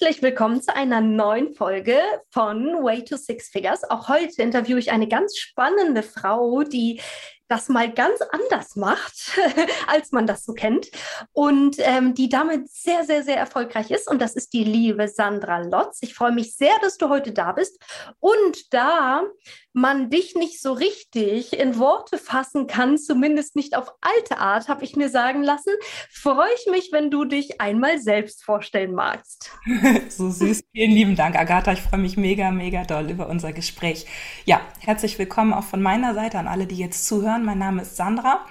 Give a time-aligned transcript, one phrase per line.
[0.00, 1.98] Herzlich willkommen zu einer neuen Folge
[2.30, 3.82] von Way to Six Figures.
[3.90, 7.00] Auch heute interviewe ich eine ganz spannende Frau, die
[7.48, 9.32] das mal ganz anders macht,
[9.88, 10.86] als man das so kennt
[11.32, 14.08] und ähm, die damit sehr, sehr, sehr erfolgreich ist.
[14.08, 15.98] Und das ist die liebe Sandra Lotz.
[16.02, 17.82] Ich freue mich sehr, dass du heute da bist.
[18.20, 19.24] Und da
[19.72, 24.84] man dich nicht so richtig in Worte fassen kann, zumindest nicht auf alte Art, habe
[24.84, 25.72] ich mir sagen lassen,
[26.10, 29.52] freue ich mich, wenn du dich einmal selbst vorstellen magst.
[30.08, 30.64] so süß.
[30.72, 31.72] Vielen lieben Dank, Agatha.
[31.72, 34.06] Ich freue mich mega, mega doll über unser Gespräch.
[34.44, 37.44] Ja, herzlich willkommen auch von meiner Seite an alle, die jetzt zuhören hören.
[37.44, 38.46] Mein Name ist Sandra.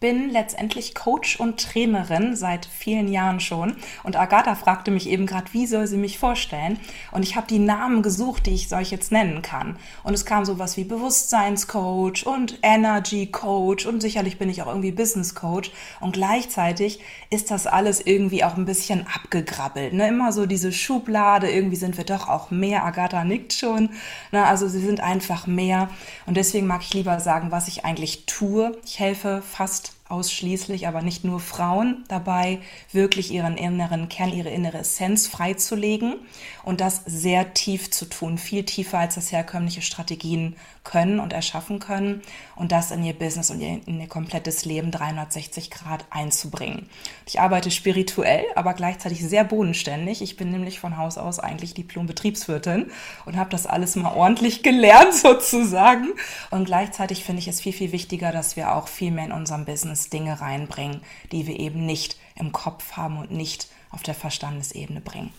[0.00, 3.74] Bin letztendlich Coach und Trainerin seit vielen Jahren schon.
[4.04, 6.78] Und Agatha fragte mich eben gerade, wie soll sie mich vorstellen?
[7.10, 9.76] Und ich habe die Namen gesucht, die ich euch jetzt nennen kann.
[10.04, 14.92] Und es kam sowas wie Bewusstseinscoach und Energy Coach und sicherlich bin ich auch irgendwie
[14.92, 15.72] Business Coach.
[15.98, 19.94] Und gleichzeitig ist das alles irgendwie auch ein bisschen abgegrabbelt.
[19.94, 20.06] Ne?
[20.06, 22.84] Immer so diese Schublade, irgendwie sind wir doch auch mehr.
[22.84, 23.90] Agatha nickt schon.
[24.30, 24.46] Ne?
[24.46, 25.88] Also sie sind einfach mehr.
[26.24, 28.78] Und deswegen mag ich lieber sagen, was ich eigentlich tue.
[28.84, 32.60] Ich helfe fast ausschließlich, aber nicht nur Frauen dabei,
[32.92, 36.16] wirklich ihren inneren Kern, ihre innere Essenz freizulegen
[36.64, 41.80] und das sehr tief zu tun, viel tiefer als das herkömmliche Strategien können und erschaffen
[41.80, 42.22] können
[42.56, 46.88] und das in ihr Business und in ihr komplettes Leben 360 Grad einzubringen.
[47.26, 50.22] Ich arbeite spirituell, aber gleichzeitig sehr bodenständig.
[50.22, 52.90] Ich bin nämlich von Haus aus eigentlich Diplom-Betriebswirtin
[53.26, 56.08] und habe das alles mal ordentlich gelernt sozusagen.
[56.50, 59.66] Und gleichzeitig finde ich es viel, viel wichtiger, dass wir auch viel mehr in unserem
[59.66, 65.00] Business Dinge reinbringen, die wir eben nicht im Kopf haben und nicht auf der Verstandesebene
[65.00, 65.32] bringen.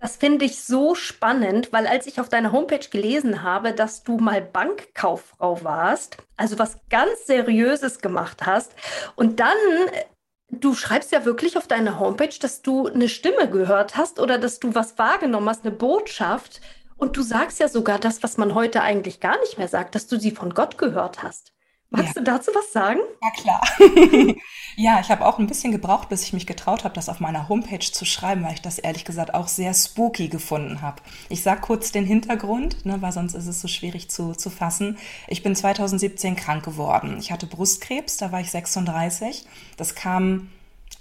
[0.00, 4.16] Das finde ich so spannend, weil als ich auf deiner Homepage gelesen habe, dass du
[4.16, 8.72] mal Bankkauffrau warst, also was ganz Seriöses gemacht hast,
[9.14, 9.58] und dann,
[10.48, 14.58] du schreibst ja wirklich auf deiner Homepage, dass du eine Stimme gehört hast oder dass
[14.58, 16.62] du was wahrgenommen hast, eine Botschaft,
[16.96, 20.06] und du sagst ja sogar das, was man heute eigentlich gar nicht mehr sagt, dass
[20.06, 21.52] du sie von Gott gehört hast.
[21.92, 22.22] Magst ja.
[22.22, 23.00] du dazu was sagen?
[23.20, 23.62] Ja, klar.
[24.76, 27.48] ja, ich habe auch ein bisschen gebraucht, bis ich mich getraut habe, das auf meiner
[27.48, 31.02] Homepage zu schreiben, weil ich das ehrlich gesagt auch sehr spooky gefunden habe.
[31.28, 34.98] Ich sage kurz den Hintergrund, ne, weil sonst ist es so schwierig zu, zu fassen.
[35.26, 37.16] Ich bin 2017 krank geworden.
[37.18, 39.46] Ich hatte Brustkrebs, da war ich 36.
[39.76, 40.48] Das kam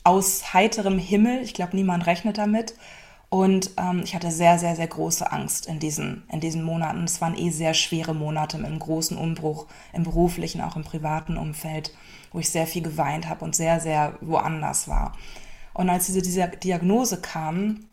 [0.04, 1.44] aus heiterem Himmel.
[1.44, 2.74] Ich glaube, niemand rechnet damit.
[3.30, 7.04] Und ähm, ich hatte sehr, sehr, sehr große Angst in diesen, in diesen Monaten.
[7.04, 11.38] Es waren eh sehr schwere Monate mit einem großen Umbruch im beruflichen, auch im privaten
[11.38, 11.94] Umfeld,
[12.32, 15.14] wo ich sehr viel geweint habe und sehr, sehr woanders war.
[15.74, 17.86] Und als diese, diese Diagnose kam,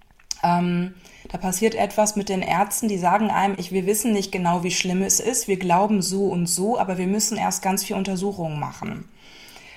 [0.42, 0.94] ähm,
[1.28, 4.70] da passiert etwas mit den Ärzten, die sagen einem, ich, wir wissen nicht genau, wie
[4.70, 8.58] schlimm es ist, wir glauben so und so, aber wir müssen erst ganz viel Untersuchungen
[8.58, 9.08] machen.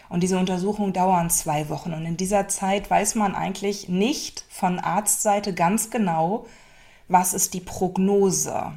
[0.10, 1.94] Und diese Untersuchungen dauern zwei Wochen.
[1.94, 6.46] Und in dieser Zeit weiß man eigentlich nicht von Arztseite ganz genau,
[7.08, 8.74] was ist die Prognose.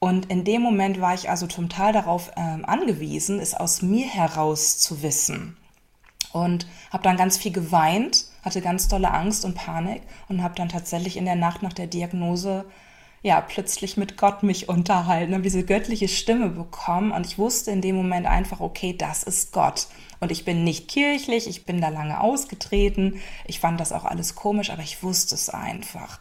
[0.00, 4.78] Und in dem Moment war ich also total darauf ähm, angewiesen, es aus mir heraus
[4.78, 5.56] zu wissen.
[6.32, 10.68] Und habe dann ganz viel geweint, hatte ganz tolle Angst und Panik und habe dann
[10.68, 12.64] tatsächlich in der Nacht nach der Diagnose
[13.22, 17.80] ja, plötzlich mit Gott mich unterhalten, habe diese göttliche Stimme bekommen und ich wusste in
[17.80, 19.86] dem Moment einfach, okay, das ist Gott.
[20.18, 24.34] Und ich bin nicht kirchlich, ich bin da lange ausgetreten, ich fand das auch alles
[24.34, 26.20] komisch, aber ich wusste es einfach.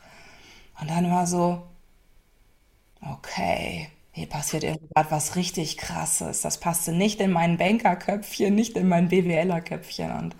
[0.79, 1.63] Und dann war so,
[3.01, 6.41] okay, hier passiert irgendwas richtig krasses.
[6.41, 10.11] Das passte nicht in mein Bankerköpfchen, nicht in mein BWLer-Köpfchen.
[10.11, 10.35] Und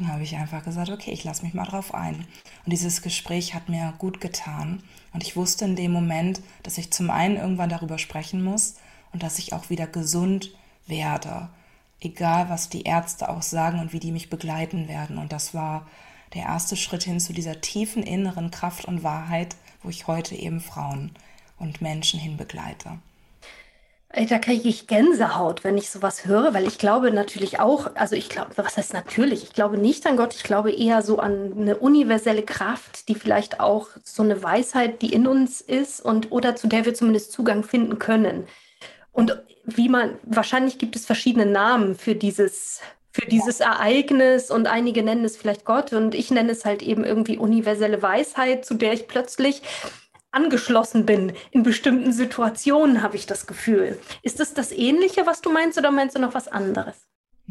[0.00, 2.26] dann habe ich einfach gesagt, okay, ich lasse mich mal drauf ein.
[2.64, 4.82] Und dieses Gespräch hat mir gut getan.
[5.12, 8.76] Und ich wusste in dem Moment, dass ich zum einen irgendwann darüber sprechen muss
[9.12, 10.52] und dass ich auch wieder gesund
[10.86, 11.50] werde.
[12.00, 15.18] Egal, was die Ärzte auch sagen und wie die mich begleiten werden.
[15.18, 15.86] Und das war
[16.32, 20.60] der erste Schritt hin zu dieser tiefen inneren Kraft und Wahrheit, wo ich heute eben
[20.60, 21.10] Frauen
[21.58, 22.38] und Menschen hin
[24.12, 28.28] Da kriege ich Gänsehaut, wenn ich sowas höre, weil ich glaube natürlich auch, also ich
[28.28, 29.44] glaube, was heißt natürlich?
[29.44, 33.60] Ich glaube nicht an Gott, ich glaube eher so an eine universelle Kraft, die vielleicht
[33.60, 37.62] auch so eine Weisheit, die in uns ist und oder zu der wir zumindest Zugang
[37.62, 38.48] finden können.
[39.12, 42.80] Und wie man, wahrscheinlich gibt es verschiedene Namen für dieses,
[43.12, 47.04] für dieses Ereignis und einige nennen es vielleicht Gott und ich nenne es halt eben
[47.04, 49.62] irgendwie universelle Weisheit, zu der ich plötzlich
[50.32, 51.32] angeschlossen bin.
[51.50, 53.98] In bestimmten Situationen habe ich das Gefühl.
[54.22, 56.96] Ist das das Ähnliche, was du meinst, oder meinst du noch was anderes?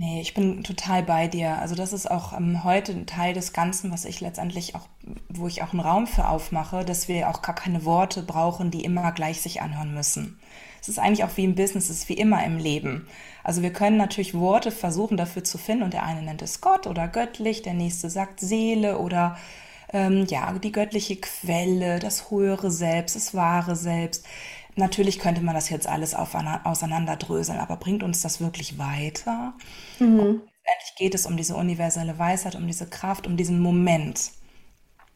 [0.02, 1.58] Nee, ich bin total bei dir.
[1.58, 4.88] Also das ist auch ähm, heute ein Teil des Ganzen, was ich letztendlich auch,
[5.28, 8.86] wo ich auch einen Raum für aufmache, dass wir auch gar keine Worte brauchen, die
[8.86, 10.40] immer gleich sich anhören müssen.
[10.81, 13.10] Es ist eigentlich auch wie im Business, es ist wie immer im Leben.
[13.44, 16.88] Also wir können natürlich Worte versuchen dafür zu finden und der eine nennt es Gott
[16.88, 19.38] oder göttlich, der nächste sagt Seele oder
[19.92, 24.26] ähm, ja, die göttliche Quelle, das höhere Selbst, das wahre Selbst.
[24.76, 29.54] Natürlich könnte man das jetzt alles auseinanderdröseln, aber bringt uns das wirklich weiter?
[30.00, 30.42] Mhm.
[30.70, 34.32] Letztendlich geht es um diese universelle Weisheit, um diese Kraft, um diesen Moment,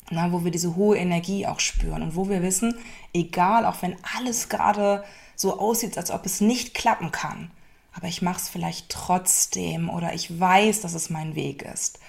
[0.10, 2.76] na, wo wir diese hohe Energie auch spüren und wo wir wissen,
[3.14, 5.04] egal, auch wenn alles gerade
[5.36, 7.52] so aussieht, als ob es nicht klappen kann,
[7.94, 12.00] aber ich mache es vielleicht trotzdem oder ich weiß, dass es mein Weg ist.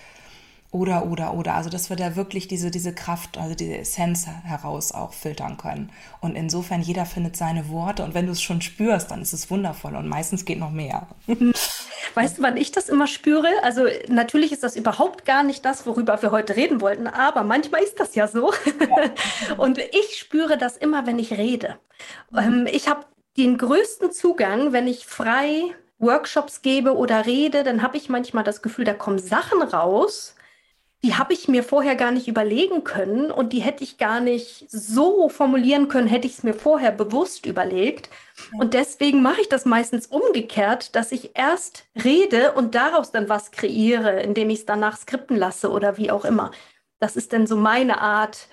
[0.74, 1.54] Oder, oder, oder.
[1.54, 5.92] Also, dass wir da wirklich diese, diese Kraft, also diese Essenz heraus auch filtern können.
[6.20, 8.02] Und insofern, jeder findet seine Worte.
[8.02, 9.94] Und wenn du es schon spürst, dann ist es wundervoll.
[9.94, 11.06] Und meistens geht noch mehr.
[12.14, 13.46] Weißt du, wann ich das immer spüre?
[13.62, 17.06] Also, natürlich ist das überhaupt gar nicht das, worüber wir heute reden wollten.
[17.06, 18.52] Aber manchmal ist das ja so.
[18.80, 19.56] Ja.
[19.56, 21.76] Und ich spüre das immer, wenn ich rede.
[22.32, 22.66] Mhm.
[22.68, 23.06] Ich habe
[23.36, 28.60] den größten Zugang, wenn ich frei Workshops gebe oder rede, dann habe ich manchmal das
[28.60, 30.34] Gefühl, da kommen Sachen raus
[31.04, 34.64] die habe ich mir vorher gar nicht überlegen können und die hätte ich gar nicht
[34.70, 38.08] so formulieren können, hätte ich es mir vorher bewusst überlegt.
[38.58, 43.50] Und deswegen mache ich das meistens umgekehrt, dass ich erst rede und daraus dann was
[43.50, 46.52] kreiere, indem ich es danach skripten lasse oder wie auch immer.
[47.00, 48.48] Das ist dann so meine Art,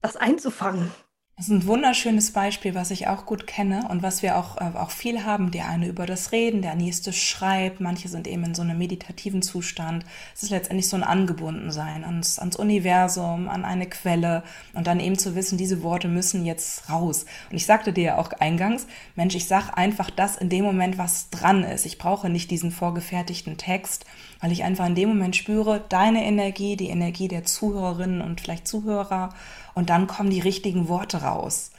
[0.00, 0.92] das einzufangen.
[1.38, 4.74] Das ist ein wunderschönes Beispiel, was ich auch gut kenne und was wir auch, äh,
[4.74, 5.50] auch viel haben.
[5.50, 9.42] Der eine über das Reden, der nächste schreibt, manche sind eben in so einem meditativen
[9.42, 10.06] Zustand.
[10.34, 15.18] Es ist letztendlich so ein Angebundensein ans, ans Universum, an eine Quelle und dann eben
[15.18, 17.26] zu wissen, diese Worte müssen jetzt raus.
[17.50, 20.96] Und ich sagte dir ja auch eingangs, Mensch, ich sag einfach das in dem Moment,
[20.96, 21.84] was dran ist.
[21.84, 24.06] Ich brauche nicht diesen vorgefertigten Text,
[24.40, 28.66] weil ich einfach in dem Moment spüre, deine Energie, die Energie der Zuhörerinnen und vielleicht
[28.66, 29.34] Zuhörer
[29.76, 31.70] und dann kommen die richtigen Worte raus.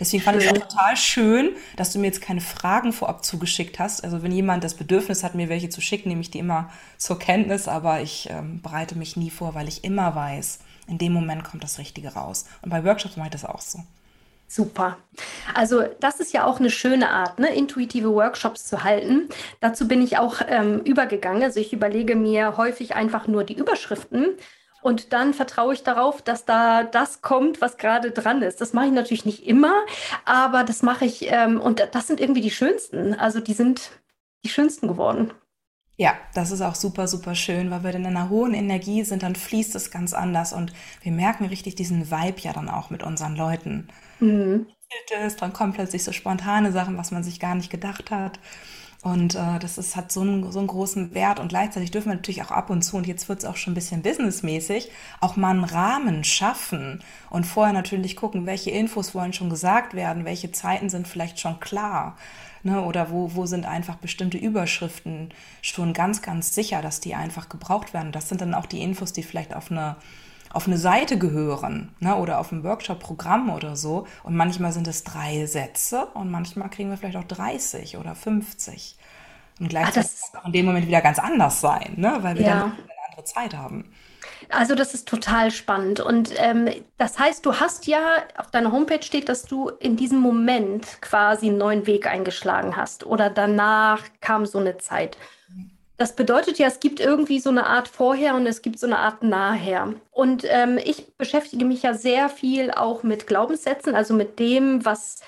[0.00, 3.78] Deswegen fand ich es auch total schön, dass du mir jetzt keine Fragen vorab zugeschickt
[3.78, 4.02] hast.
[4.02, 7.18] Also wenn jemand das Bedürfnis hat, mir welche zu schicken, nehme ich die immer zur
[7.18, 10.58] Kenntnis, aber ich ähm, bereite mich nie vor, weil ich immer weiß,
[10.88, 12.46] in dem Moment kommt das Richtige raus.
[12.62, 13.78] Und bei Workshops mache ich das auch so.
[14.48, 14.96] Super.
[15.54, 17.54] Also das ist ja auch eine schöne Art, ne?
[17.54, 19.28] intuitive Workshops zu halten.
[19.60, 21.42] Dazu bin ich auch ähm, übergegangen.
[21.42, 24.34] Also ich überlege mir häufig einfach nur die Überschriften
[24.84, 28.60] und dann vertraue ich darauf, dass da das kommt, was gerade dran ist.
[28.60, 29.72] Das mache ich natürlich nicht immer,
[30.26, 33.14] aber das mache ich ähm, und das sind irgendwie die schönsten.
[33.14, 33.92] Also die sind
[34.44, 35.32] die schönsten geworden.
[35.96, 39.36] Ja, das ist auch super, super schön, weil wir in einer hohen Energie sind, dann
[39.36, 43.36] fließt es ganz anders und wir merken richtig diesen Vibe ja dann auch mit unseren
[43.36, 43.88] Leuten.
[44.20, 44.66] Mhm.
[45.40, 48.38] Dann kommen plötzlich so spontane Sachen, was man sich gar nicht gedacht hat.
[49.04, 51.38] Und äh, das ist, hat so einen, so einen großen Wert.
[51.38, 53.72] Und gleichzeitig dürfen wir natürlich auch ab und zu, und jetzt wird es auch schon
[53.72, 54.90] ein bisschen businessmäßig,
[55.20, 60.24] auch mal einen Rahmen schaffen und vorher natürlich gucken, welche Infos wollen schon gesagt werden,
[60.24, 62.16] welche Zeiten sind vielleicht schon klar.
[62.62, 67.50] Ne, oder wo, wo sind einfach bestimmte Überschriften schon ganz, ganz sicher, dass die einfach
[67.50, 68.10] gebraucht werden.
[68.10, 69.96] Das sind dann auch die Infos, die vielleicht auf eine
[70.54, 74.06] auf eine Seite gehören ne, oder auf ein Workshop-Programm oder so.
[74.22, 78.96] Und manchmal sind es drei Sätze und manchmal kriegen wir vielleicht auch 30 oder 50.
[79.60, 82.46] Und gleichzeitig ah, kann es in dem Moment wieder ganz anders sein, ne, weil wir
[82.46, 82.50] ja.
[82.50, 83.92] dann eine andere Zeit haben.
[84.50, 86.00] Also das ist total spannend.
[86.00, 86.68] Und ähm,
[86.98, 91.48] das heißt, du hast ja, auf deiner Homepage steht, dass du in diesem Moment quasi
[91.48, 93.06] einen neuen Weg eingeschlagen hast.
[93.06, 95.16] Oder danach kam so eine Zeit.
[95.96, 98.98] Das bedeutet ja, es gibt irgendwie so eine Art Vorher und es gibt so eine
[98.98, 99.94] Art Nachher.
[100.10, 105.20] Und ähm, ich beschäftige mich ja sehr viel auch mit Glaubenssätzen, also mit dem, was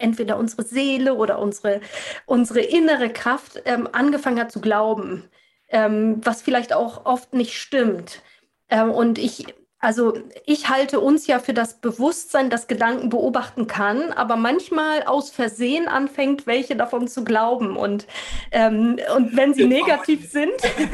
[0.00, 1.80] entweder unsere Seele oder unsere,
[2.26, 5.28] unsere innere Kraft ähm, angefangen hat zu glauben,
[5.68, 8.22] ähm, was vielleicht auch oft nicht stimmt.
[8.68, 9.46] Ähm, und ich
[9.82, 10.12] also
[10.44, 15.88] ich halte uns ja für das Bewusstsein, das Gedanken beobachten kann, aber manchmal aus Versehen
[15.88, 17.78] anfängt, welche davon zu glauben.
[17.78, 18.06] Und,
[18.52, 20.52] ähm, und wenn sie negativ sind,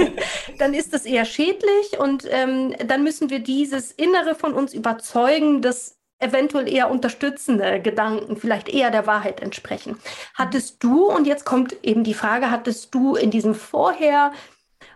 [0.58, 5.62] dann ist das eher schädlich und ähm, dann müssen wir dieses Innere von uns überzeugen,
[5.62, 9.98] dass eventuell eher unterstützende Gedanken, vielleicht eher der Wahrheit entsprechen.
[10.34, 14.32] Hattest du, und jetzt kommt eben die Frage, hattest du in diesem Vorher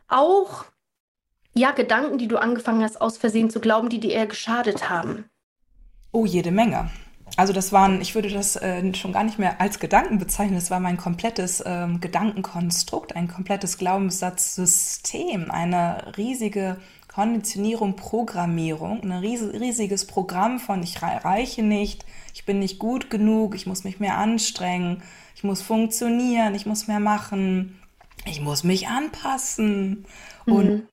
[0.09, 0.65] auch
[1.55, 5.25] ja, Gedanken, die du angefangen hast, aus Versehen zu glauben, die dir eher geschadet haben?
[6.13, 6.91] Oh, jede Menge.
[7.37, 10.71] Also das waren, ich würde das äh, schon gar nicht mehr als Gedanken bezeichnen, das
[10.71, 16.79] war mein komplettes ähm, Gedankenkonstrukt, ein komplettes Glaubenssatzsystem, eine riesige
[17.13, 23.67] Konditionierung, Programmierung, ein riesiges Programm von ich reiche nicht, ich bin nicht gut genug, ich
[23.67, 25.03] muss mich mehr anstrengen,
[25.35, 27.81] ich muss funktionieren, ich muss mehr machen,
[28.27, 30.07] ich muss mich anpassen
[30.47, 30.53] mhm.
[30.53, 30.89] und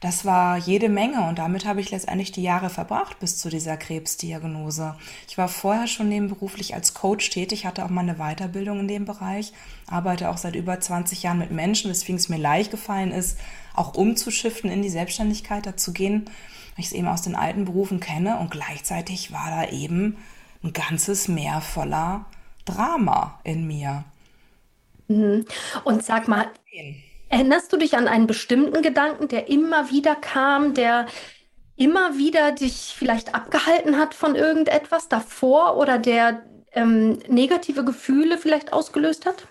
[0.00, 3.76] das war jede Menge und damit habe ich letztendlich die Jahre verbracht bis zu dieser
[3.76, 4.94] Krebsdiagnose.
[5.26, 9.06] Ich war vorher schon nebenberuflich als Coach tätig, hatte auch mal eine Weiterbildung in dem
[9.06, 9.52] Bereich,
[9.86, 13.38] arbeite auch seit über 20 Jahren mit Menschen, weswegen es mir leicht gefallen ist,
[13.76, 18.00] auch umzuschiften in die Selbstständigkeit, dazu gehen, weil ich es eben aus den alten Berufen
[18.00, 20.16] kenne und gleichzeitig war da eben
[20.62, 22.26] ein ganzes Meer voller
[22.64, 24.04] Drama in mir.
[25.08, 25.46] Mhm.
[25.84, 26.50] Und sag mal,
[27.28, 31.06] Erinnerst du dich an einen bestimmten Gedanken, der immer wieder kam, der
[31.74, 36.42] immer wieder dich vielleicht abgehalten hat von irgendetwas davor oder der
[36.72, 39.48] ähm, negative Gefühle vielleicht ausgelöst hat?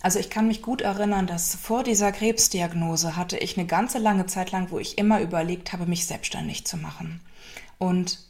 [0.00, 4.26] Also ich kann mich gut erinnern, dass vor dieser Krebsdiagnose hatte ich eine ganze lange
[4.26, 7.20] Zeit lang, wo ich immer überlegt habe, mich selbstständig zu machen.
[7.78, 8.20] Und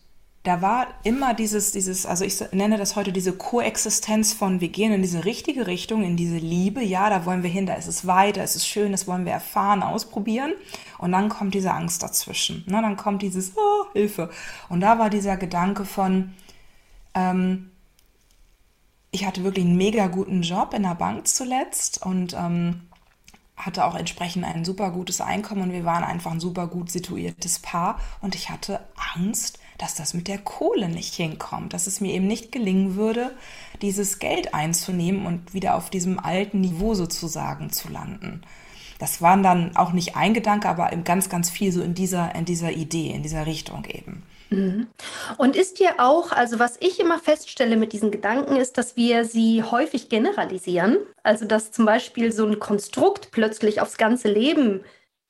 [0.44, 4.92] da war immer dieses, dieses, also ich nenne das heute diese Koexistenz von, wir gehen
[4.92, 8.06] in diese richtige Richtung, in diese Liebe, ja, da wollen wir hin, da ist es
[8.06, 10.54] weiter, es ist schön, das wollen wir erfahren, ausprobieren.
[10.96, 12.64] Und dann kommt diese Angst dazwischen.
[12.66, 12.80] Ne?
[12.80, 14.30] Dann kommt dieses, oh, Hilfe.
[14.70, 16.32] Und da war dieser Gedanke von,
[17.14, 17.70] ähm,
[19.10, 22.82] ich hatte wirklich einen mega guten Job in der Bank zuletzt und ähm,
[23.56, 27.58] hatte auch entsprechend ein super gutes Einkommen und wir waren einfach ein super gut situiertes
[27.58, 28.80] Paar und ich hatte
[29.14, 33.34] Angst, dass das mit der Kohle nicht hinkommt, dass es mir eben nicht gelingen würde,
[33.82, 38.42] dieses Geld einzunehmen und wieder auf diesem alten Niveau sozusagen zu landen.
[38.98, 42.44] Das waren dann auch nicht ein Gedanke, aber ganz, ganz viel so in dieser, in
[42.44, 44.24] dieser Idee, in dieser Richtung eben.
[44.50, 44.86] Mhm.
[45.36, 49.24] Und ist dir auch, also was ich immer feststelle mit diesen Gedanken, ist, dass wir
[49.24, 50.98] sie häufig generalisieren.
[51.22, 54.84] Also dass zum Beispiel so ein Konstrukt plötzlich aufs ganze Leben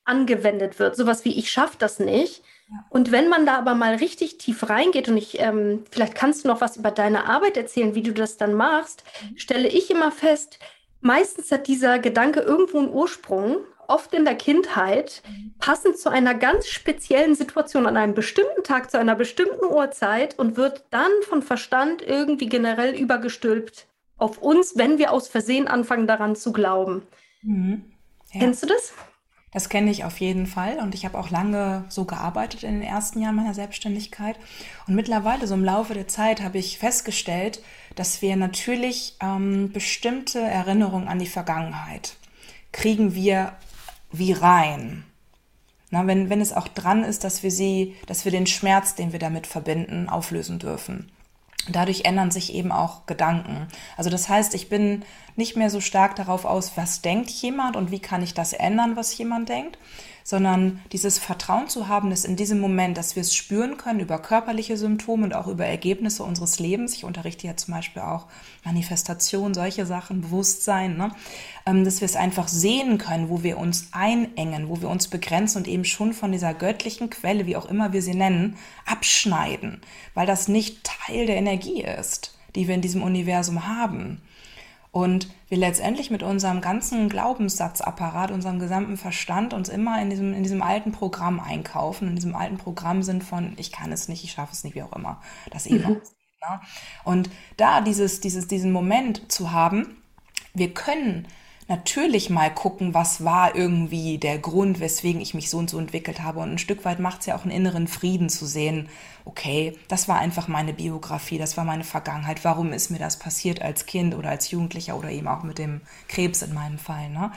[0.04, 0.96] angewendet wird.
[0.96, 2.42] Sowas wie ich schaffe das nicht.
[2.90, 6.48] Und wenn man da aber mal richtig tief reingeht und ich, ähm, vielleicht kannst du
[6.48, 9.38] noch was über deine Arbeit erzählen, wie du das dann machst, mhm.
[9.38, 10.58] stelle ich immer fest,
[11.00, 13.58] meistens hat dieser Gedanke irgendwo einen Ursprung,
[13.88, 15.54] oft in der Kindheit, mhm.
[15.58, 20.56] passend zu einer ganz speziellen Situation an einem bestimmten Tag, zu einer bestimmten Uhrzeit und
[20.56, 26.36] wird dann von Verstand irgendwie generell übergestülpt auf uns, wenn wir aus Versehen anfangen daran
[26.36, 27.02] zu glauben.
[27.42, 27.84] Mhm.
[28.32, 28.40] Ja.
[28.40, 28.92] Kennst du das?
[29.52, 32.82] Das kenne ich auf jeden Fall und ich habe auch lange so gearbeitet in den
[32.82, 34.36] ersten Jahren meiner Selbstständigkeit.
[34.86, 37.62] Und mittlerweile, so im Laufe der Zeit, habe ich festgestellt,
[37.94, 42.18] dass wir natürlich ähm, bestimmte Erinnerungen an die Vergangenheit
[42.72, 43.52] kriegen wir
[44.10, 45.04] wie rein.
[45.90, 49.12] Na, wenn, wenn es auch dran ist, dass wir sie, dass wir den Schmerz, den
[49.12, 51.10] wir damit verbinden, auflösen dürfen.
[51.70, 53.68] Dadurch ändern sich eben auch Gedanken.
[53.96, 55.04] Also das heißt, ich bin
[55.38, 58.96] nicht mehr so stark darauf aus, was denkt jemand und wie kann ich das ändern,
[58.96, 59.78] was jemand denkt,
[60.24, 64.18] sondern dieses Vertrauen zu haben, dass in diesem Moment, dass wir es spüren können über
[64.18, 66.92] körperliche Symptome und auch über Ergebnisse unseres Lebens.
[66.92, 68.26] Ich unterrichte ja zum Beispiel auch
[68.62, 71.12] Manifestation, solche Sachen, Bewusstsein, ne?
[71.64, 75.58] Ähm, dass wir es einfach sehen können, wo wir uns einengen, wo wir uns begrenzen
[75.58, 79.80] und eben schon von dieser göttlichen Quelle, wie auch immer wir sie nennen, abschneiden,
[80.12, 84.20] weil das nicht Teil der Energie ist, die wir in diesem Universum haben.
[84.98, 90.42] Und wir letztendlich mit unserem ganzen Glaubenssatzapparat, unserem gesamten Verstand uns immer in diesem, in
[90.42, 94.32] diesem alten Programm einkaufen, in diesem alten Programm sind von ich kann es nicht, ich
[94.32, 95.22] schaffe es nicht, wie auch immer.
[95.52, 96.00] Das eben mhm.
[96.40, 96.60] ne?
[97.04, 100.02] Und da dieses, dieses, diesen Moment zu haben,
[100.52, 101.28] wir können
[101.68, 106.22] natürlich mal gucken, was war irgendwie der Grund, weswegen ich mich so und so entwickelt
[106.22, 106.40] habe.
[106.40, 108.88] Und ein Stück weit macht es ja auch einen inneren Frieden zu sehen,
[109.26, 112.44] okay, das war einfach meine Biografie, das war meine Vergangenheit.
[112.44, 115.82] Warum ist mir das passiert als Kind oder als Jugendlicher oder eben auch mit dem
[116.08, 117.10] Krebs in meinem Fall.
[117.10, 117.30] Ne?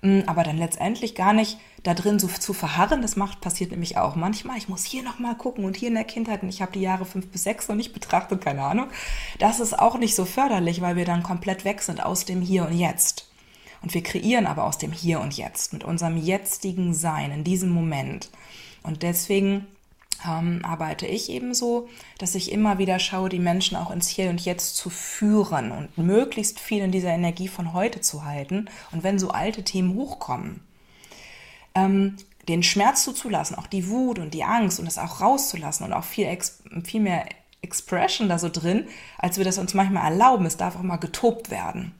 [0.00, 3.98] Mm, aber dann letztendlich gar nicht da drin so zu verharren, das macht, passiert nämlich
[3.98, 4.56] auch manchmal.
[4.56, 7.04] Ich muss hier nochmal gucken und hier in der Kindheit und ich habe die Jahre
[7.04, 8.88] fünf bis sechs noch nicht betrachtet, keine Ahnung.
[9.38, 12.66] Das ist auch nicht so förderlich, weil wir dann komplett weg sind aus dem Hier
[12.66, 13.26] und Jetzt.
[13.82, 17.70] Und wir kreieren aber aus dem Hier und Jetzt, mit unserem jetzigen Sein, in diesem
[17.70, 18.30] Moment.
[18.82, 19.66] Und deswegen
[20.26, 24.30] ähm, arbeite ich eben so, dass ich immer wieder schaue, die Menschen auch ins Hier
[24.30, 28.68] und Jetzt zu führen und möglichst viel in dieser Energie von heute zu halten.
[28.92, 30.60] Und wenn so alte Themen hochkommen,
[31.74, 32.16] ähm,
[32.48, 36.04] den Schmerz zuzulassen, auch die Wut und die Angst und das auch rauszulassen und auch
[36.04, 36.38] viel,
[36.84, 37.26] viel mehr
[37.60, 38.86] Expression da so drin,
[39.18, 40.46] als wir das uns manchmal erlauben.
[40.46, 41.92] Es darf auch mal getobt werden.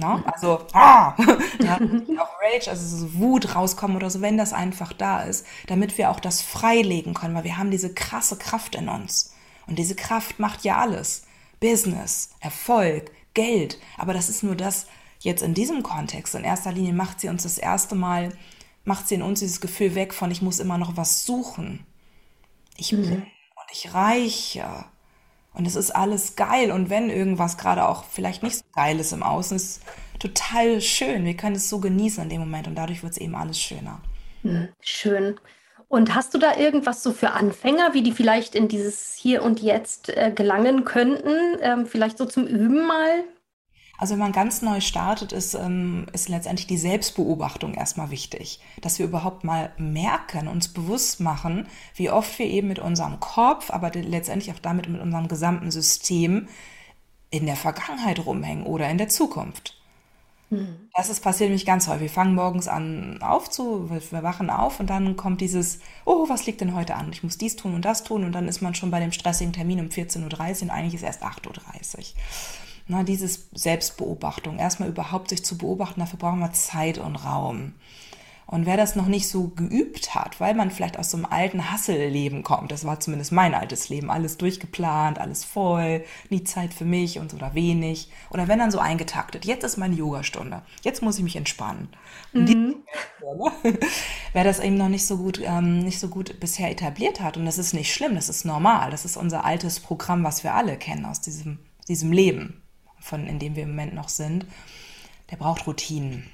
[0.00, 0.24] Ne?
[0.26, 1.14] Also, ah,
[1.60, 1.74] ja,
[2.18, 6.10] auch Rage, also so Wut rauskommen oder so, wenn das einfach da ist, damit wir
[6.10, 9.34] auch das freilegen können, weil wir haben diese krasse Kraft in uns.
[9.66, 11.26] Und diese Kraft macht ja alles.
[11.60, 13.78] Business, Erfolg, Geld.
[13.98, 14.86] Aber das ist nur das,
[15.20, 16.34] jetzt in diesem Kontext.
[16.34, 18.32] In erster Linie macht sie uns das erste Mal,
[18.84, 21.84] macht sie in uns dieses Gefühl weg von, ich muss immer noch was suchen.
[22.76, 23.16] Ich bin mhm.
[23.22, 24.86] und ich reiche.
[25.52, 26.70] Und es ist alles geil.
[26.70, 29.82] Und wenn irgendwas gerade auch vielleicht nicht so geil ist im Außen, ist
[30.18, 31.24] total schön.
[31.24, 34.00] Wir können es so genießen in dem Moment und dadurch wird es eben alles schöner.
[34.42, 34.68] Mhm.
[34.80, 35.40] Schön.
[35.88, 39.60] Und hast du da irgendwas so für Anfänger, wie die vielleicht in dieses Hier und
[39.60, 41.58] Jetzt äh, gelangen könnten?
[41.60, 43.24] Ähm, vielleicht so zum Üben mal?
[44.00, 48.58] Also wenn man ganz neu startet, ist, ähm, ist letztendlich die Selbstbeobachtung erstmal wichtig.
[48.80, 51.66] Dass wir überhaupt mal merken, uns bewusst machen,
[51.96, 56.48] wie oft wir eben mit unserem Kopf, aber letztendlich auch damit mit unserem gesamten System
[57.28, 59.76] in der Vergangenheit rumhängen oder in der Zukunft.
[60.48, 60.88] Mhm.
[60.94, 62.00] Das ist passiert nämlich ganz häufig.
[62.00, 66.62] Wir fangen morgens an aufzu, wir wachen auf und dann kommt dieses, oh, was liegt
[66.62, 67.12] denn heute an?
[67.12, 69.52] Ich muss dies tun und das tun und dann ist man schon bei dem stressigen
[69.52, 72.04] Termin um 14.30 Uhr und eigentlich ist erst 8.30 Uhr.
[72.90, 77.74] Na, dieses Selbstbeobachtung, erstmal überhaupt sich zu beobachten, dafür brauchen wir Zeit und Raum.
[78.48, 81.70] Und wer das noch nicht so geübt hat, weil man vielleicht aus so einem alten
[81.70, 86.84] Hasselleben kommt, das war zumindest mein altes Leben, alles durchgeplant, alles voll, nie Zeit für
[86.84, 88.10] mich und so oder wenig.
[88.30, 91.90] Oder wenn dann so eingetaktet, jetzt ist meine Yogastunde, jetzt muss ich mich entspannen.
[92.32, 92.46] Mhm.
[92.46, 92.76] Die,
[94.32, 97.44] wer das eben noch nicht so gut, ähm, nicht so gut bisher etabliert hat, und
[97.46, 100.76] das ist nicht schlimm, das ist normal, das ist unser altes Programm, was wir alle
[100.76, 102.60] kennen aus diesem, diesem Leben,
[103.00, 104.46] von, in dem wir im Moment noch sind,
[105.30, 106.30] der braucht Routinen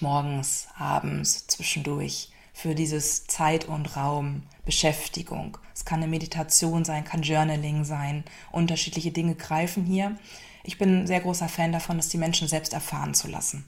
[0.00, 5.58] morgens, abends, zwischendurch für dieses Zeit und Raum, Beschäftigung.
[5.74, 10.16] Es kann eine Meditation sein, kann Journaling sein, unterschiedliche Dinge greifen hier.
[10.64, 13.64] Ich bin ein sehr großer Fan davon, dass die Menschen selbst erfahren zu lassen.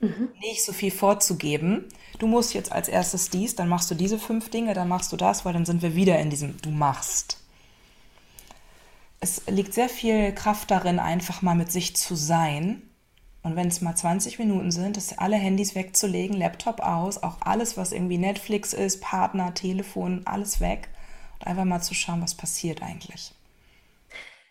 [0.00, 0.30] Mhm.
[0.40, 1.84] Nicht so viel vorzugeben.
[2.18, 5.16] Du musst jetzt als erstes dies, dann machst du diese fünf Dinge, dann machst du
[5.16, 7.39] das, weil dann sind wir wieder in diesem Du machst.
[9.20, 12.82] Es liegt sehr viel Kraft darin, einfach mal mit sich zu sein
[13.42, 17.76] und wenn es mal 20 Minuten sind, dass alle Handys wegzulegen, Laptop aus, auch alles,
[17.76, 20.88] was irgendwie Netflix ist, Partner, Telefon, alles weg
[21.38, 23.32] und einfach mal zu schauen, was passiert eigentlich.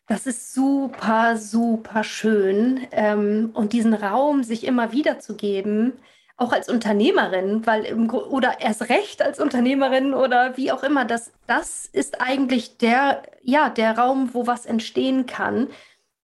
[0.07, 2.87] Das ist super, super schön.
[2.91, 5.93] Ähm, und diesen Raum sich immer wieder zu geben,
[6.39, 11.33] auch als Unternehmerin, weil im, oder erst recht als Unternehmerin oder wie auch immer, das,
[11.47, 15.67] das ist eigentlich der, ja, der Raum, wo was entstehen kann.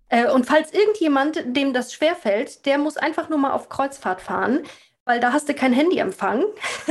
[0.08, 4.63] Äh, und falls irgendjemand, dem das schwerfällt, der muss einfach nur mal auf Kreuzfahrt fahren,
[5.04, 6.43] weil da hast du kein Handyempfang.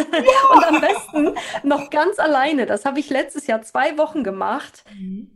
[0.54, 2.64] Und am besten noch ganz alleine.
[2.66, 4.84] Das habe ich letztes Jahr zwei Wochen gemacht.
[4.94, 5.33] Mhm.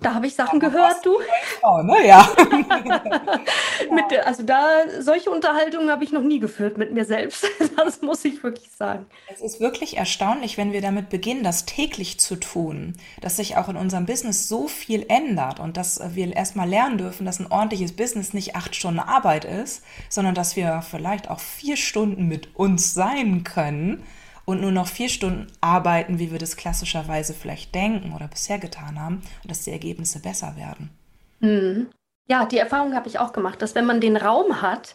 [0.00, 1.16] Da habe ich Sachen ja, gehört, du.
[1.62, 2.06] Oh, ne?
[2.06, 2.28] ja.
[3.90, 7.46] mit, also da, solche Unterhaltungen habe ich noch nie geführt mit mir selbst.
[7.78, 9.06] Das muss ich wirklich sagen.
[9.32, 13.68] Es ist wirklich erstaunlich, wenn wir damit beginnen, das täglich zu tun, dass sich auch
[13.68, 17.94] in unserem Business so viel ändert und dass wir erstmal lernen dürfen, dass ein ordentliches
[17.94, 22.94] Business nicht acht Stunden Arbeit ist, sondern dass wir vielleicht auch vier Stunden mit uns
[22.94, 24.02] sein können
[24.48, 28.98] und nur noch vier Stunden arbeiten, wie wir das klassischerweise vielleicht denken oder bisher getan
[28.98, 30.88] haben, und dass die Ergebnisse besser werden.
[31.40, 31.88] Mhm.
[32.28, 34.94] Ja, die Erfahrung habe ich auch gemacht, dass wenn man den Raum hat,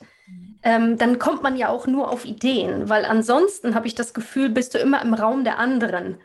[0.64, 4.50] ähm, dann kommt man ja auch nur auf Ideen, weil ansonsten habe ich das Gefühl,
[4.50, 6.18] bist du immer im Raum der anderen.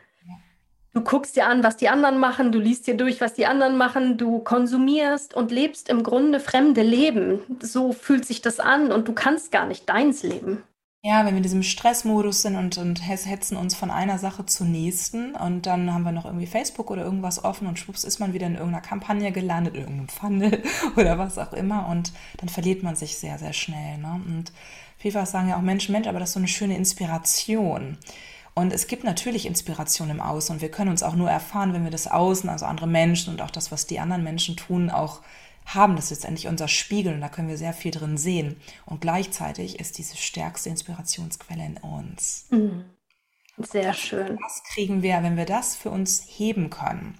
[0.95, 3.77] Du guckst dir an, was die anderen machen, du liest dir durch, was die anderen
[3.77, 7.41] machen, du konsumierst und lebst im Grunde fremde Leben.
[7.61, 10.63] So fühlt sich das an und du kannst gar nicht deins leben.
[11.01, 14.67] Ja, wenn wir in diesem Stressmodus sind und, und hetzen uns von einer Sache zur
[14.67, 18.33] nächsten und dann haben wir noch irgendwie Facebook oder irgendwas offen und schwupps ist man
[18.33, 20.63] wieder in irgendeiner Kampagne gelandet, in irgendeinem Funnel
[20.97, 23.97] oder was auch immer und dann verliert man sich sehr, sehr schnell.
[23.97, 24.21] Ne?
[24.27, 24.51] Und
[24.97, 27.97] vielfach sagen ja auch Menschen, Mensch, aber das ist so eine schöne Inspiration.
[28.53, 31.85] Und es gibt natürlich Inspiration im Außen und wir können uns auch nur erfahren, wenn
[31.85, 35.21] wir das Außen, also andere Menschen und auch das, was die anderen Menschen tun, auch
[35.65, 35.95] haben.
[35.95, 38.57] Das letztendlich unser Spiegel und da können wir sehr viel drin sehen.
[38.85, 42.47] Und gleichzeitig ist diese stärkste Inspirationsquelle in uns.
[42.49, 42.85] Mhm.
[43.57, 44.37] Sehr schön.
[44.41, 47.17] Was kriegen wir, wenn wir das für uns heben können?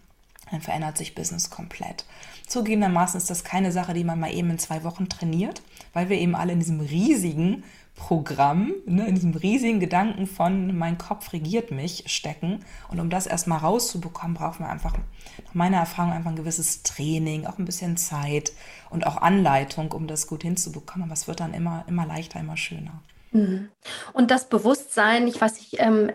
[0.51, 2.05] Dann verändert sich Business komplett.
[2.47, 5.61] Zugegebenermaßen ist das keine Sache, die man mal eben in zwei Wochen trainiert,
[5.93, 7.63] weil wir eben alle in diesem riesigen
[7.99, 12.63] Programm, ne, in diesem riesigen Gedanken von mein Kopf regiert mich stecken.
[12.87, 14.93] Und um das erstmal rauszubekommen, brauchen wir einfach,
[15.45, 18.53] nach meiner Erfahrung, einfach ein gewisses Training, auch ein bisschen Zeit
[18.89, 21.03] und auch Anleitung, um das gut hinzubekommen.
[21.03, 23.03] Aber es wird dann immer, immer leichter, immer schöner.
[23.31, 23.69] Mhm.
[24.13, 26.09] Und das Bewusstsein, ich weiß nicht, ähm,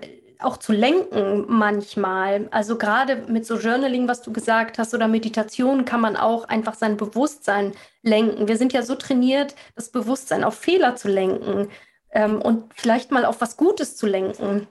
[0.45, 2.49] auch zu lenken manchmal.
[2.51, 6.75] Also gerade mit so Journaling, was du gesagt hast, oder Meditation kann man auch einfach
[6.75, 8.49] sein Bewusstsein lenken.
[8.49, 11.69] Wir sind ja so trainiert, das Bewusstsein auf Fehler zu lenken
[12.11, 14.67] ähm, und vielleicht mal auf was Gutes zu lenken.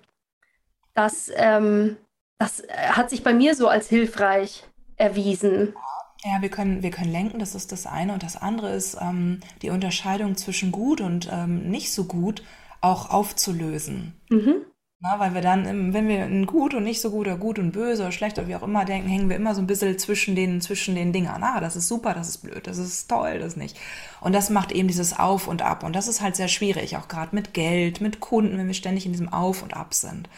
[0.94, 1.98] Das, ähm,
[2.38, 4.64] das hat sich bei mir so als hilfreich
[4.96, 5.76] erwiesen.
[6.24, 8.14] Ja, wir können, wir können lenken, das ist das eine.
[8.14, 12.44] Und das andere ist ähm, die Unterscheidung zwischen gut und ähm, nicht so gut
[12.80, 14.14] auch aufzulösen.
[14.30, 14.66] Mhm.
[15.06, 17.74] Na, weil wir dann, wenn wir in gut und nicht so gut oder gut und
[17.74, 20.34] böse oder schlecht oder wie auch immer denken, hängen wir immer so ein bisschen zwischen
[20.34, 21.44] den, zwischen den Dingern.
[21.44, 23.78] Ah, das ist super, das ist blöd, das ist toll, das nicht.
[24.22, 25.84] Und das macht eben dieses Auf und Ab.
[25.84, 29.06] Und das ist halt sehr schwierig, auch gerade mit Geld, mit Kunden, wenn wir ständig
[29.06, 30.30] in diesem Auf und Ab sind.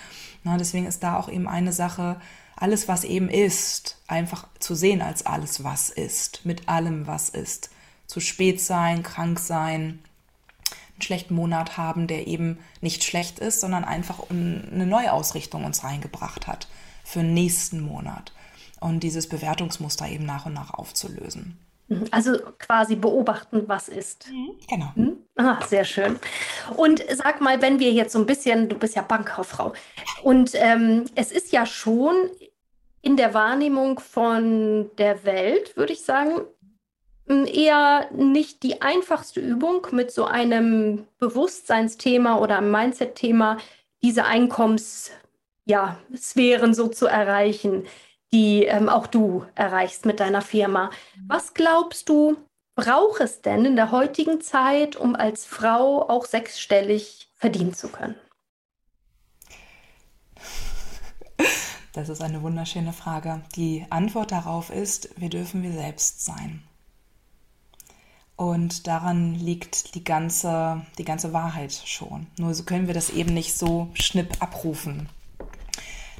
[0.43, 2.19] Na, deswegen ist da auch eben eine Sache,
[2.56, 7.69] alles, was eben ist, einfach zu sehen als alles, was ist, mit allem, was ist.
[8.08, 9.99] Zu spät sein, krank sein,
[10.95, 15.84] einen schlechten Monat haben, der eben nicht schlecht ist, sondern einfach eine neue Ausrichtung uns
[15.84, 16.67] reingebracht hat
[17.03, 18.34] für den nächsten Monat.
[18.79, 21.58] Und dieses Bewertungsmuster eben nach und nach aufzulösen.
[21.88, 22.05] Mhm.
[22.12, 24.29] Also quasi beobachten, was ist.
[24.29, 24.91] Mhm, genau.
[24.95, 25.17] Mhm.
[25.36, 26.19] Ah, sehr schön.
[26.75, 29.73] Und sag mal, wenn wir jetzt so ein bisschen, du bist ja Bankkauffrau,
[30.23, 32.15] und ähm, es ist ja schon
[33.01, 36.41] in der Wahrnehmung von der Welt, würde ich sagen,
[37.28, 43.58] eher nicht die einfachste Übung mit so einem Bewusstseinsthema oder einem Mindset-Thema,
[44.04, 45.20] diese Einkommenssphären
[45.66, 45.98] ja,
[46.74, 47.86] so zu erreichen,
[48.32, 50.92] die ähm, auch du erreichst mit deiner Firma.
[51.28, 52.38] Was glaubst du,
[52.76, 58.16] braucht es denn in der heutigen Zeit, um als Frau auch sechsstellig verdienen zu können?
[61.94, 63.42] Das ist eine wunderschöne Frage.
[63.56, 66.64] Die Antwort darauf ist, wir dürfen wir selbst sein.
[68.38, 72.28] Und daran liegt die ganze, die ganze Wahrheit schon.
[72.38, 75.08] Nur so können wir das eben nicht so schnipp abrufen.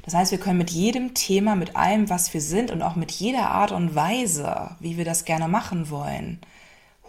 [0.02, 3.10] Das heißt, wir können mit jedem Thema, mit allem, was wir sind und auch mit
[3.10, 6.40] jeder Art und Weise, wie wir das gerne machen wollen,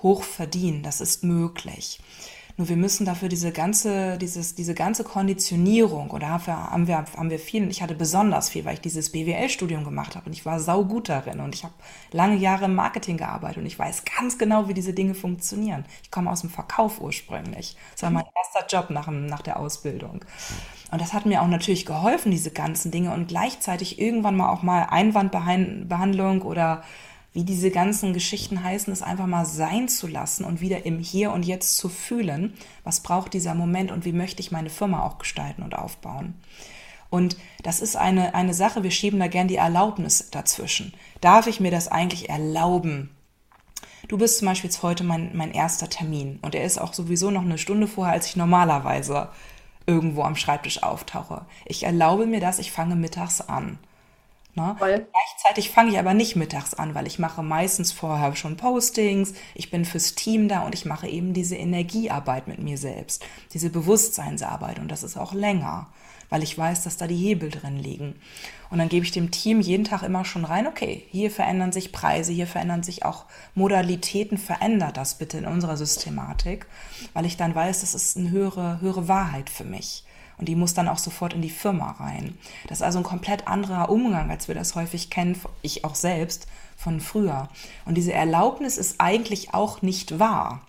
[0.02, 0.84] hoch verdienen.
[0.84, 2.00] Das ist möglich.
[2.58, 7.38] Nur wir müssen dafür diese ganze, dieses, diese ganze Konditionierung, oder haben wir, haben wir
[7.38, 11.08] viel, ich hatte besonders viel, weil ich dieses BWL-Studium gemacht habe und ich war saugut
[11.08, 11.76] darin und ich habe
[12.12, 15.86] lange Jahre im Marketing gearbeitet und ich weiß ganz genau, wie diese Dinge funktionieren.
[16.02, 17.78] Ich komme aus dem Verkauf ursprünglich.
[17.91, 20.26] Das war mein erster Job nach, nach der Ausbildung.
[20.91, 24.63] Und das hat mir auch natürlich geholfen, diese ganzen Dinge und gleichzeitig irgendwann mal auch
[24.63, 26.82] mal Einwandbehandlung oder
[27.38, 31.32] wie diese ganzen Geschichten heißen, es einfach mal sein zu lassen und wieder im Hier
[31.32, 35.19] und Jetzt zu fühlen, was braucht dieser Moment und wie möchte ich meine Firma auch
[35.19, 36.34] gestalten und aufbauen.
[37.12, 40.95] Und das ist eine, eine Sache, wir schieben da gern die Erlaubnis dazwischen.
[41.21, 43.12] Darf ich mir das eigentlich erlauben?
[44.08, 47.30] Du bist zum Beispiel jetzt heute mein, mein erster Termin und er ist auch sowieso
[47.30, 49.30] noch eine Stunde vorher, als ich normalerweise
[49.86, 51.45] irgendwo am Schreibtisch auftauche.
[51.65, 53.78] Ich erlaube mir das, ich fange mittags an.
[54.58, 54.76] Ne?
[54.80, 59.70] Gleichzeitig fange ich aber nicht mittags an, weil ich mache meistens vorher schon Postings, ich
[59.70, 64.80] bin fürs Team da und ich mache eben diese Energiearbeit mit mir selbst, diese Bewusstseinsarbeit
[64.80, 65.86] und das ist auch länger,
[66.30, 68.15] weil ich weiß, dass da die Hebel drin liegen.
[68.72, 71.91] Und dann gebe ich dem Team jeden Tag immer schon rein, okay, hier verändern sich
[71.91, 76.65] Preise, hier verändern sich auch Modalitäten, verändert das bitte in unserer Systematik,
[77.13, 80.04] weil ich dann weiß, das ist eine höhere, höhere Wahrheit für mich.
[80.38, 82.38] Und die muss dann auch sofort in die Firma rein.
[82.67, 86.47] Das ist also ein komplett anderer Umgang, als wir das häufig kennen, ich auch selbst
[86.76, 87.50] von früher.
[87.86, 90.62] Und diese Erlaubnis ist eigentlich auch nicht wahr.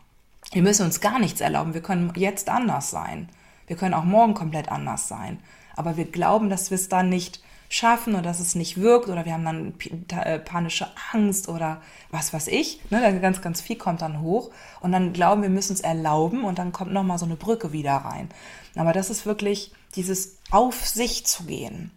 [0.52, 1.74] Wir müssen uns gar nichts erlauben.
[1.74, 3.28] Wir können jetzt anders sein.
[3.66, 5.38] Wir können auch morgen komplett anders sein.
[5.76, 9.24] Aber wir glauben, dass wir es dann nicht schaffen oder dass es nicht wirkt oder
[9.24, 9.74] wir haben dann
[10.22, 12.80] äh, panische Angst oder was weiß ich.
[12.90, 14.50] Ne, ganz, ganz viel kommt dann hoch
[14.80, 17.92] und dann glauben wir müssen es erlauben und dann kommt nochmal so eine Brücke wieder
[17.92, 18.28] rein.
[18.76, 21.90] Aber das ist wirklich dieses auf sich zu gehen.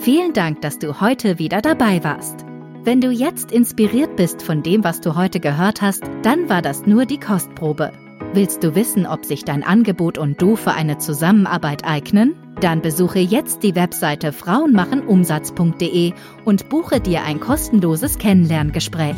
[0.00, 2.44] Vielen Dank, dass du heute wieder dabei warst.
[2.84, 6.86] Wenn du jetzt inspiriert bist von dem, was du heute gehört hast, dann war das
[6.86, 7.92] nur die Kostprobe.
[8.36, 12.34] Willst du wissen, ob sich dein Angebot und du für eine Zusammenarbeit eignen?
[12.60, 16.12] Dann besuche jetzt die Webseite frauenmachenumsatz.de
[16.44, 19.16] und buche dir ein kostenloses Kennenlerngespräch.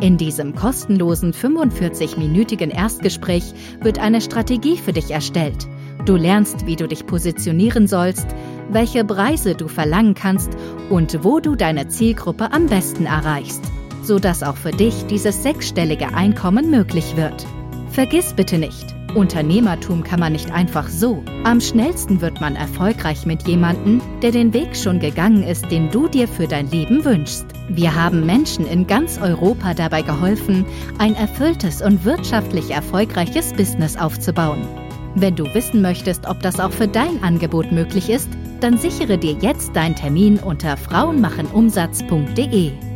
[0.00, 3.42] In diesem kostenlosen 45-minütigen Erstgespräch
[3.80, 5.66] wird eine Strategie für dich erstellt.
[6.06, 8.28] Du lernst, wie du dich positionieren sollst,
[8.70, 10.52] welche Preise du verlangen kannst
[10.90, 13.64] und wo du deine Zielgruppe am besten erreichst,
[14.04, 17.44] sodass auch für dich dieses sechsstellige Einkommen möglich wird.
[17.92, 21.24] Vergiss bitte nicht, Unternehmertum kann man nicht einfach so.
[21.44, 26.06] Am schnellsten wird man erfolgreich mit jemandem, der den Weg schon gegangen ist, den du
[26.08, 27.46] dir für dein Leben wünschst.
[27.68, 30.64] Wir haben Menschen in ganz Europa dabei geholfen,
[30.98, 34.66] ein erfülltes und wirtschaftlich erfolgreiches Business aufzubauen.
[35.16, 38.28] Wenn du wissen möchtest, ob das auch für dein Angebot möglich ist,
[38.60, 42.89] dann sichere dir jetzt deinen Termin unter frauenmachenumsatz.de.